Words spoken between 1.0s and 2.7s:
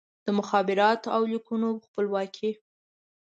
او لیکونو خپلواکي